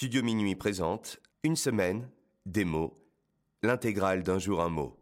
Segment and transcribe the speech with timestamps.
[0.00, 2.08] Studio Minuit présente Une semaine,
[2.46, 2.98] des mots,
[3.62, 4.98] l'intégrale d'un jour un mot.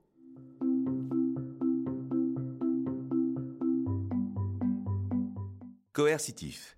[5.93, 6.77] Coercitif.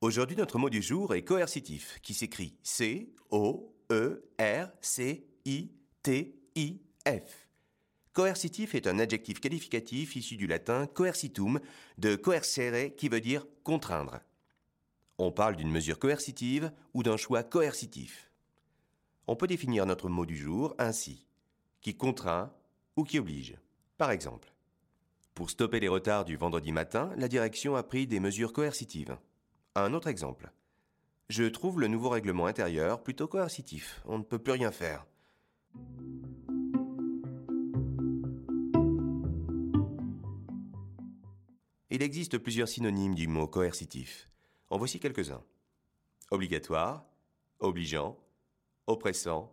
[0.00, 3.12] Aujourd'hui, notre mot du jour est coercitif, qui s'écrit C-O-E-R-C-I-T-I-F.
[8.12, 11.60] Coercitif est un adjectif qualificatif issu du latin coercitum,
[11.98, 14.18] de coercere qui veut dire contraindre.
[15.22, 18.30] On parle d'une mesure coercitive ou d'un choix coercitif.
[19.26, 21.26] On peut définir notre mot du jour ainsi
[21.82, 22.50] qui contraint
[22.96, 23.58] ou qui oblige.
[23.98, 24.50] Par exemple,
[25.34, 29.18] pour stopper les retards du vendredi matin, la direction a pris des mesures coercitives.
[29.74, 30.50] Un autre exemple.
[31.28, 34.00] Je trouve le nouveau règlement intérieur plutôt coercitif.
[34.06, 35.04] On ne peut plus rien faire.
[41.90, 44.29] Il existe plusieurs synonymes du mot coercitif.
[44.70, 45.42] En voici quelques-uns.
[46.30, 47.04] Obligatoire,
[47.58, 48.16] obligeant,
[48.86, 49.52] oppressant,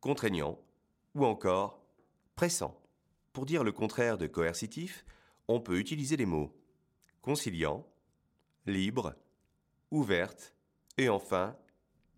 [0.00, 0.58] contraignant
[1.14, 1.82] ou encore
[2.36, 2.80] pressant.
[3.32, 5.04] Pour dire le contraire de coercitif,
[5.48, 6.56] on peut utiliser les mots
[7.22, 7.86] conciliant,
[8.66, 9.14] libre,
[9.90, 10.54] ouverte
[10.96, 11.56] et enfin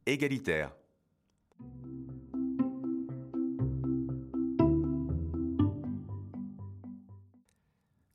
[0.06, 0.74] égalitaire.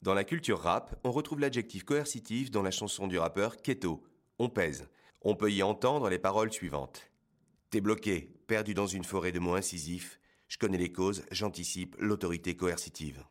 [0.02, 4.04] Dans la culture rap, on retrouve l'adjectif coercitif dans la chanson du rappeur Keto,
[4.40, 4.88] on pèse.
[5.22, 7.12] On peut y entendre les paroles suivantes.
[7.70, 10.20] T'es bloqué, perdu dans une forêt de mots incisifs.
[10.48, 13.23] Je connais les causes, j'anticipe l'autorité coercitive.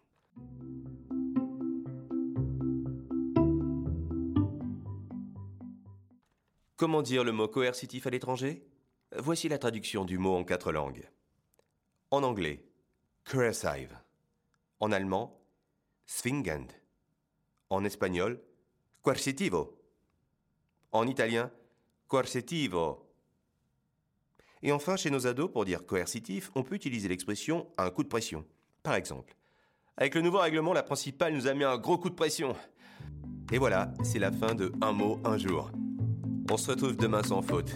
[6.76, 8.64] Comment dire le mot coercitif à l'étranger?
[9.16, 11.08] Voici la traduction du mot en quatre langues.
[12.12, 12.64] En anglais,
[13.24, 13.98] coercive.
[14.78, 15.42] En allemand,
[16.06, 16.70] zwingend.
[17.70, 18.40] En espagnol,
[19.02, 19.77] coercitivo
[20.92, 21.50] en italien
[22.06, 23.04] coercitivo.
[24.62, 28.08] Et enfin, chez nos ados, pour dire coercitif, on peut utiliser l'expression un coup de
[28.08, 28.44] pression.
[28.82, 29.36] Par exemple,
[29.96, 32.56] avec le nouveau règlement, la principale nous a mis un gros coup de pression.
[33.52, 35.70] Et voilà, c'est la fin de Un mot, un jour.
[36.50, 37.74] On se retrouve demain sans faute.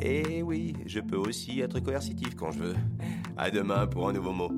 [0.00, 2.76] Et oui, je peux aussi être coercitif quand je veux.
[3.36, 4.50] À demain pour un nouveau mot.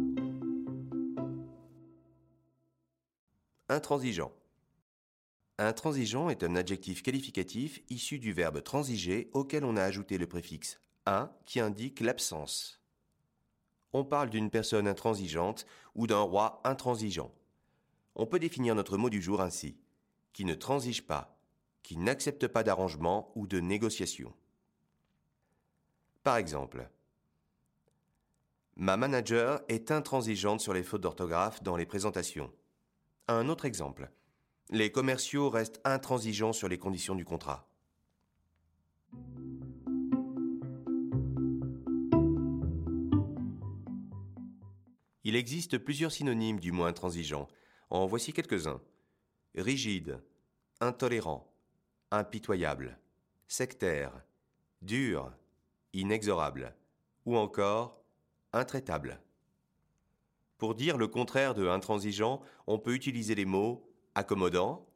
[3.69, 4.33] Intransigeant.
[5.59, 10.81] Intransigeant est un adjectif qualificatif issu du verbe transiger auquel on a ajouté le préfixe
[11.07, 12.83] un qui indique l'absence.
[13.93, 17.33] On parle d'une personne intransigeante ou d'un roi intransigeant.
[18.17, 19.79] On peut définir notre mot du jour ainsi
[20.33, 21.39] qui ne transige pas,
[21.83, 24.35] qui n'accepte pas d'arrangement ou de négociation.
[26.23, 26.91] Par exemple,
[28.77, 32.53] Ma manager est intransigeante sur les fautes d'orthographe dans les présentations.
[33.27, 34.11] Un autre exemple.
[34.71, 37.69] Les commerciaux restent intransigeants sur les conditions du contrat.
[45.23, 47.47] Il existe plusieurs synonymes du mot intransigeant.
[47.91, 48.81] En voici quelques-uns.
[49.55, 50.21] Rigide,
[50.81, 51.53] intolérant,
[52.11, 52.99] impitoyable,
[53.47, 54.13] sectaire,
[54.83, 55.33] dur,
[55.93, 56.75] inexorable,
[57.25, 58.03] ou encore
[58.53, 59.21] intraitable.
[60.59, 64.87] Pour dire le contraire de intransigeant, on peut utiliser les mots accommodant,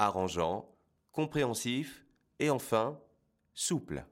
[0.00, 0.68] arrangeant,
[1.12, 2.04] compréhensif
[2.40, 2.98] et enfin
[3.54, 4.04] souple.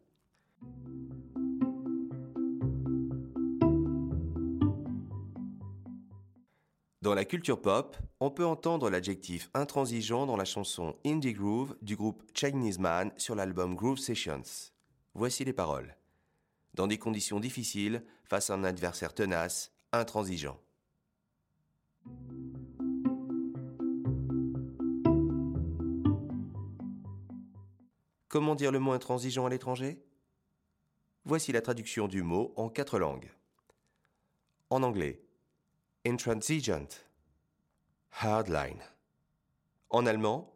[7.03, 11.97] Dans la culture pop, on peut entendre l'adjectif intransigeant dans la chanson Indie Groove du
[11.97, 14.71] groupe Chinese Man sur l'album Groove Sessions.
[15.15, 15.97] Voici les paroles.
[16.75, 20.59] Dans des conditions difficiles, face à un adversaire tenace, intransigeant.
[28.33, 30.03] Comment dire le mot intransigeant à l'étranger?
[31.27, 33.31] Voici la traduction du mot en quatre langues.
[34.71, 35.23] En anglais,
[36.07, 36.89] intransigent,
[38.11, 38.83] hardline.
[39.91, 40.51] En allemand,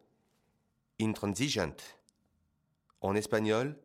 [0.99, 1.77] intransigent.
[3.01, 3.77] En espagnol,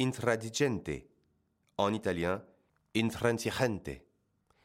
[0.00, 1.04] intransigente.
[1.76, 2.42] En italien,
[2.96, 3.90] intransigente.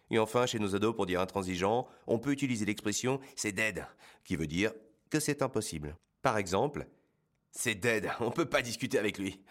[0.09, 3.85] Et enfin, chez nos ados, pour dire intransigeant, on peut utiliser l'expression c'est dead,
[4.23, 4.71] qui veut dire
[5.09, 5.97] que c'est impossible.
[6.21, 6.87] Par exemple,
[7.51, 9.41] c'est dead, on peut pas discuter avec lui.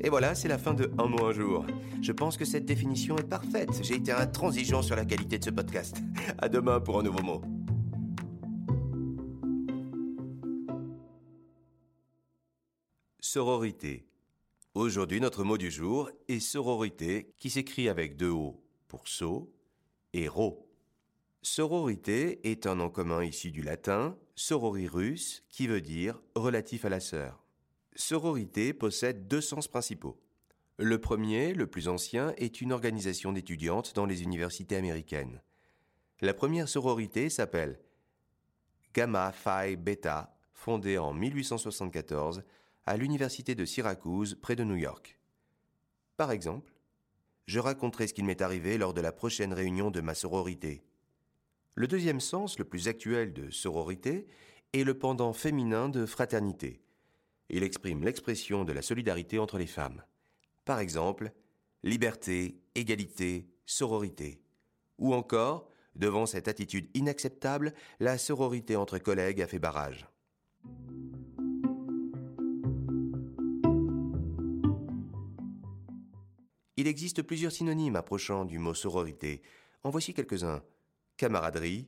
[0.00, 1.64] Et voilà, c'est la fin de Un mot un jour.
[2.02, 3.70] Je pense que cette définition est parfaite.
[3.82, 5.96] J'ai été intransigeant sur la qualité de ce podcast.
[6.38, 7.42] À demain pour un nouveau mot.
[13.20, 14.06] Sororité.
[14.74, 19.52] Aujourd'hui, notre mot du jour est sororité, qui s'écrit avec deux O pour so
[20.12, 20.68] et ro.
[21.46, 27.00] Sororité est un nom commun issu du latin sororirus qui veut dire relatif à la
[27.00, 27.44] sœur.
[27.94, 30.18] Sororité possède deux sens principaux.
[30.78, 35.42] Le premier, le plus ancien, est une organisation d'étudiantes dans les universités américaines.
[36.22, 37.78] La première sororité s'appelle
[38.94, 42.42] Gamma Phi Beta, fondée en 1874
[42.86, 45.18] à l'université de Syracuse près de New York.
[46.16, 46.72] Par exemple,
[47.44, 50.82] je raconterai ce qu'il m'est arrivé lors de la prochaine réunion de ma sororité.
[51.76, 54.28] Le deuxième sens, le plus actuel de sororité,
[54.72, 56.80] est le pendant féminin de fraternité.
[57.50, 60.02] Il exprime l'expression de la solidarité entre les femmes.
[60.64, 61.32] Par exemple,
[61.82, 64.40] liberté, égalité, sororité.
[64.98, 70.06] Ou encore, devant cette attitude inacceptable, la sororité entre collègues a fait barrage.
[76.76, 79.42] Il existe plusieurs synonymes approchant du mot sororité.
[79.82, 80.62] En voici quelques-uns.
[81.16, 81.86] Camaraderie,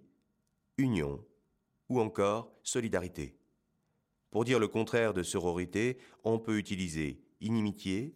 [0.79, 1.25] union
[1.89, 3.37] ou encore solidarité.
[4.31, 8.15] Pour dire le contraire de sororité, on peut utiliser inimitié,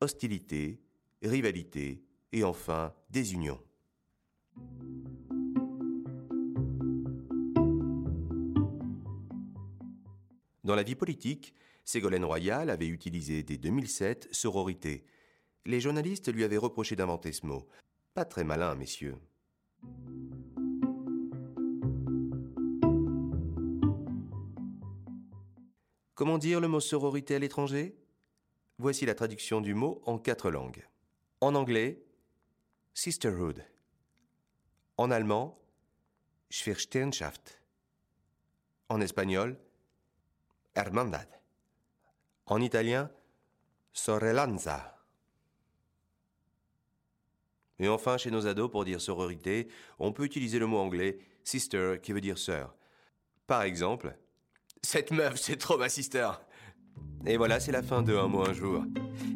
[0.00, 0.80] hostilité,
[1.22, 3.60] rivalité et enfin désunion.
[10.64, 11.54] Dans la vie politique,
[11.84, 15.04] Ségolène Royal avait utilisé dès 2007 sororité.
[15.66, 17.68] Les journalistes lui avaient reproché d'inventer ce mot.
[18.14, 19.16] Pas très malin, messieurs.
[26.22, 27.96] Comment dire le mot sororité à l'étranger?
[28.78, 30.86] Voici la traduction du mot en quatre langues.
[31.40, 32.00] En anglais,
[32.94, 33.66] sisterhood.
[34.98, 35.60] En allemand,
[36.48, 37.60] Schwerstenschaft.
[38.88, 39.58] En espagnol,
[40.76, 41.26] hermandad.
[42.46, 43.10] En italien,
[43.92, 45.04] sorellanza.
[47.80, 49.66] Et enfin, chez nos ados, pour dire sororité,
[49.98, 52.76] on peut utiliser le mot anglais sister qui veut dire sœur.
[53.48, 54.16] Par exemple,
[54.84, 56.30] cette meuf, c'est trop ma sister.
[57.24, 58.84] Et voilà, c'est la fin de Un mot un jour.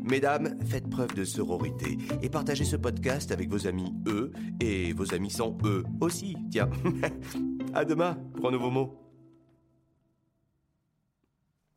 [0.02, 5.14] Mesdames, faites preuve de sororité et partagez ce podcast avec vos amis eux et vos
[5.14, 6.36] amis sans eux aussi.
[6.50, 6.68] Tiens,
[7.74, 9.00] à demain pour un nouveau mot.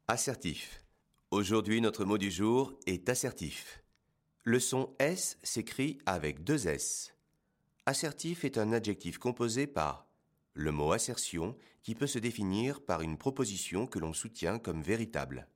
[0.07, 0.83] Assertif.
[1.29, 3.83] Aujourd'hui, notre mot du jour est assertif.
[4.43, 7.15] Le son S s'écrit avec deux S.
[7.85, 10.08] Assertif est un adjectif composé par
[10.53, 15.47] le mot assertion qui peut se définir par une proposition que l'on soutient comme véritable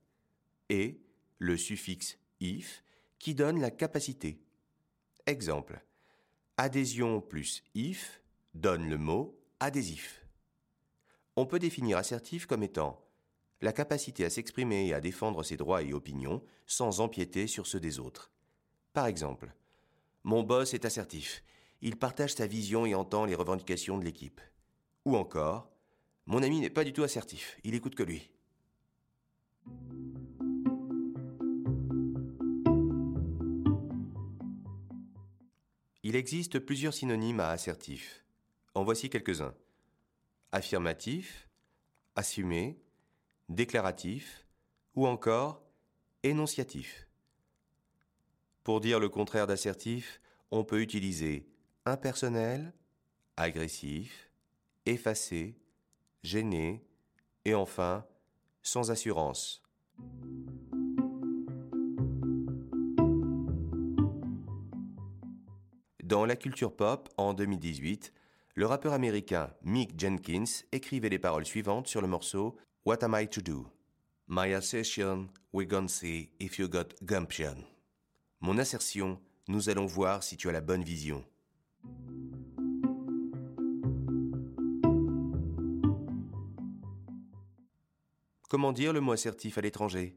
[0.68, 1.00] et
[1.38, 2.82] le suffixe if
[3.18, 4.40] qui donne la capacité.
[5.26, 5.84] Exemple.
[6.56, 8.22] Adhésion plus if
[8.54, 10.24] donne le mot adhésif.
[11.36, 13.04] On peut définir assertif comme étant
[13.60, 17.80] la capacité à s'exprimer et à défendre ses droits et opinions sans empiéter sur ceux
[17.80, 18.30] des autres.
[18.92, 19.52] Par exemple,
[20.22, 21.42] mon boss est assertif.
[21.80, 24.40] Il partage sa vision et entend les revendications de l'équipe.
[25.04, 25.70] Ou encore,
[26.26, 27.58] mon ami n'est pas du tout assertif.
[27.64, 28.30] Il écoute que lui.
[36.02, 38.24] Il existe plusieurs synonymes à assertif.
[38.74, 39.54] En voici quelques-uns.
[40.52, 41.48] Affirmatif,
[42.16, 42.78] assumé,
[43.48, 44.46] déclaratif
[44.94, 45.62] ou encore
[46.22, 47.08] énonciatif.
[48.62, 50.20] Pour dire le contraire d'assertif,
[50.50, 51.46] on peut utiliser
[51.84, 52.72] impersonnel,
[53.36, 54.23] agressif,
[54.86, 55.56] effacé,
[56.22, 56.84] gêné
[57.44, 58.04] et enfin
[58.62, 59.62] sans assurance.
[66.02, 68.12] Dans la culture pop, en 2018,
[68.56, 73.26] le rappeur américain Mick Jenkins écrivait les paroles suivantes sur le morceau What Am I
[73.28, 73.66] to Do?
[74.28, 77.64] My assertion, we're gonna see if you got gumption.
[78.40, 79.18] Mon assertion,
[79.48, 81.24] nous allons voir si tu as la bonne vision.
[88.54, 90.14] Comment dire le mot assertif à l'étranger?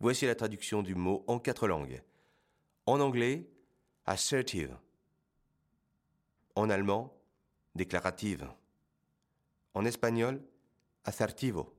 [0.00, 2.02] Voici la traduction du mot en quatre langues.
[2.84, 3.48] En anglais,
[4.06, 4.76] assertive.
[6.56, 7.16] En allemand,
[7.76, 8.48] déclarative.
[9.72, 10.42] En espagnol,
[11.04, 11.72] assertivo.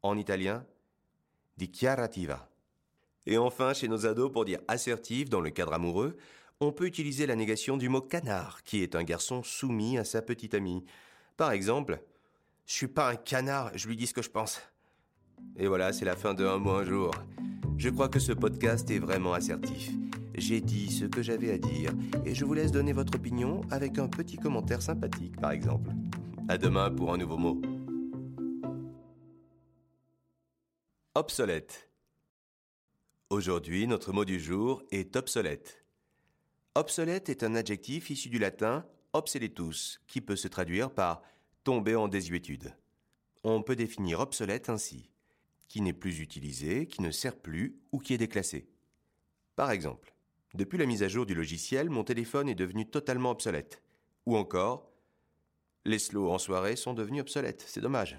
[0.00, 0.64] En italien,
[1.58, 2.48] dichiarativa.
[3.26, 6.16] Et enfin, chez nos ados, pour dire assertif dans le cadre amoureux,
[6.58, 10.22] on peut utiliser la négation du mot canard, qui est un garçon soumis à sa
[10.22, 10.86] petite amie.
[11.36, 12.02] Par exemple,
[12.70, 14.62] je suis pas un canard, je lui dis ce que je pense.
[15.56, 17.10] Et voilà, c'est la fin de Un mot un jour.
[17.76, 19.90] Je crois que ce podcast est vraiment assertif.
[20.36, 21.90] J'ai dit ce que j'avais à dire
[22.24, 25.90] et je vous laisse donner votre opinion avec un petit commentaire sympathique, par exemple.
[26.48, 27.60] À demain pour un nouveau mot.
[31.16, 31.90] Obsolète.
[33.30, 35.84] Aujourd'hui, notre mot du jour est obsolète.
[36.76, 41.20] Obsolète est un adjectif issu du latin obsoletus, qui peut se traduire par
[41.64, 42.74] tomber en désuétude.
[43.44, 45.10] On peut définir obsolète ainsi
[45.70, 48.68] qui n'est plus utilisé, qui ne sert plus ou qui est déclassé.
[49.54, 50.12] Par exemple,
[50.52, 53.80] depuis la mise à jour du logiciel, mon téléphone est devenu totalement obsolète.
[54.26, 54.90] Ou encore,
[55.84, 57.64] les slows en soirée sont devenus obsolètes.
[57.68, 58.18] C'est dommage.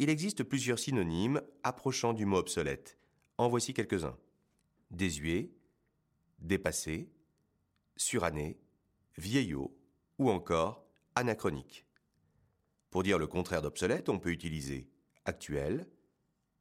[0.00, 2.98] Il existe plusieurs synonymes approchant du mot obsolète.
[3.38, 4.16] En voici quelques-uns.
[4.90, 5.50] Désuet,
[6.38, 7.10] dépassé,
[7.96, 8.58] suranné,
[9.16, 9.76] vieillot
[10.18, 11.86] ou encore anachronique.
[12.90, 14.88] Pour dire le contraire d'obsolète, on peut utiliser
[15.24, 15.86] actuel,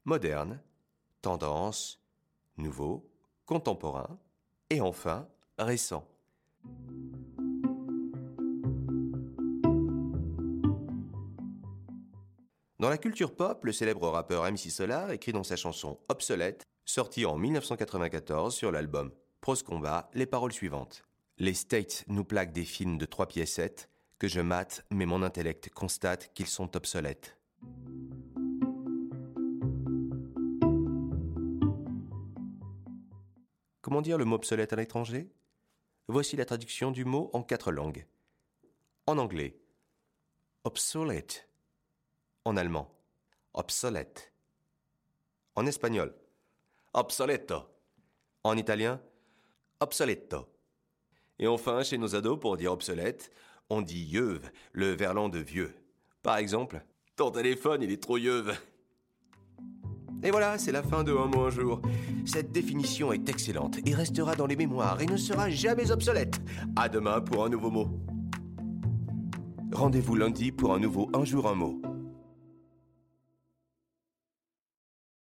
[0.05, 0.61] moderne,
[1.21, 2.01] tendance,
[2.57, 3.09] nouveau,
[3.45, 4.19] contemporain
[4.69, 5.27] et enfin
[5.57, 6.07] récent.
[12.79, 17.25] Dans la culture pop, le célèbre rappeur MC Solar écrit dans sa chanson Obsolète, sortie
[17.25, 19.11] en 1994 sur l'album
[19.45, 21.05] Pros Combat, les paroles suivantes.
[21.37, 25.69] Les States nous plaquent des films de trois piécettes que je mate, mais mon intellect
[25.69, 27.37] constate qu'ils sont obsolètes.
[33.81, 35.31] Comment dire le mot obsolète à l'étranger?
[36.07, 38.07] Voici la traduction du mot en quatre langues.
[39.05, 39.59] En anglais,
[40.63, 41.47] obsolete.
[42.45, 42.91] En allemand,
[43.53, 44.33] obsolète.
[45.53, 46.15] En espagnol,
[46.95, 47.69] obsoleto.
[48.43, 48.99] En italien,
[49.79, 50.47] obsoleto.
[51.39, 53.31] Et enfin, chez nos ados, pour dire obsolète,
[53.69, 55.73] on dit yeuve, le verlan de vieux.
[56.21, 56.83] Par exemple,
[57.15, 58.55] ton téléphone, il est trop yeuve.
[60.23, 61.81] Et voilà, c'est la fin de Un mot un jour.
[62.25, 66.39] Cette définition est excellente et restera dans les mémoires et ne sera jamais obsolète.
[66.75, 67.89] À demain pour un nouveau mot.
[69.71, 71.81] Rendez-vous lundi pour un nouveau Un jour un mot.